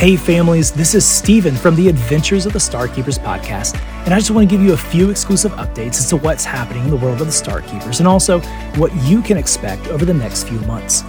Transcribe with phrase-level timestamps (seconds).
[0.00, 4.30] Hey, families, this is Steven from the Adventures of the Starkeepers podcast, and I just
[4.30, 7.20] want to give you a few exclusive updates as to what's happening in the world
[7.20, 8.40] of the Starkeepers and also
[8.78, 11.02] what you can expect over the next few months.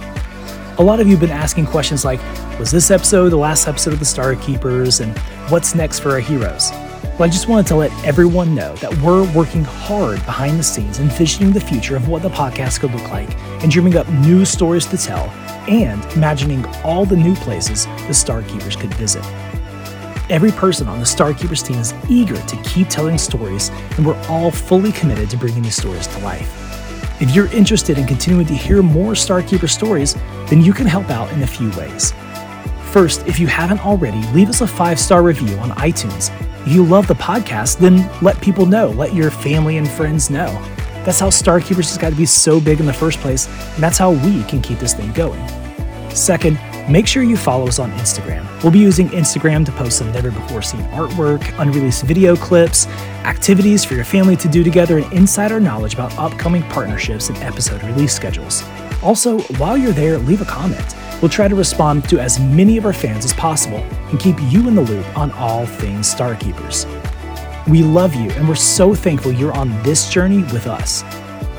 [0.78, 2.20] A lot of you have been asking questions like
[2.58, 5.16] Was this episode the last episode of the Starkeepers, and
[5.50, 6.70] what's next for our heroes?
[7.18, 10.98] Well, I just wanted to let everyone know that we're working hard behind the scenes,
[10.98, 14.84] envisioning the future of what the podcast could look like, and dreaming up new stories
[14.88, 15.32] to tell
[15.68, 19.24] and imagining all the new places the Starkeepers could visit.
[20.30, 24.50] Every person on the Starkeepers team is eager to keep telling stories, and we're all
[24.50, 27.20] fully committed to bringing these stories to life.
[27.20, 30.14] If you're interested in continuing to hear more Starkeeper stories,
[30.48, 32.12] then you can help out in a few ways.
[32.90, 36.30] First, if you haven't already, leave us a five star review on iTunes.
[36.66, 40.46] If you love the podcast, then let people know, let your family and friends know.
[41.04, 43.98] That's how Starkeepers has got to be so big in the first place, and that's
[43.98, 45.40] how we can keep this thing going.
[46.14, 46.58] Second,
[46.90, 48.46] make sure you follow us on Instagram.
[48.62, 52.86] We'll be using Instagram to post some never before seen artwork, unreleased video clips,
[53.24, 57.82] activities for your family to do together, and insider knowledge about upcoming partnerships and episode
[57.84, 58.62] release schedules.
[59.02, 60.94] Also, while you're there, leave a comment.
[61.20, 63.78] We'll try to respond to as many of our fans as possible
[64.10, 66.86] and keep you in the loop on all things Starkeepers.
[67.68, 71.04] We love you, and we're so thankful you're on this journey with us.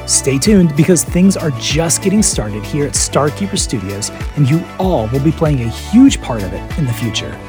[0.05, 5.07] Stay tuned because things are just getting started here at Starkeeper Studios, and you all
[5.07, 7.39] will be playing a huge part of it in the future.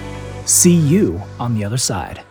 [0.44, 2.22] See you on the other side.